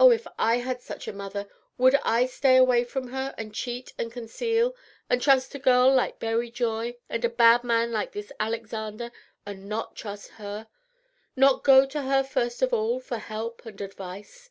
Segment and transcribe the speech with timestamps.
[0.00, 3.92] Oh, if I had such a mother, would I stay away from her, and cheat
[3.96, 4.74] and conceal,
[5.08, 9.12] and trust a girl like Berry Joy, and a bad man like this Alexander,
[9.46, 10.66] and not trust her?
[11.36, 14.50] not go to her first of all for help and advice?